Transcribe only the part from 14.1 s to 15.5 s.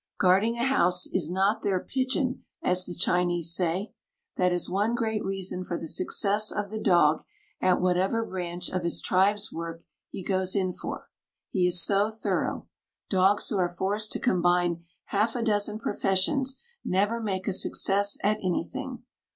to combine half a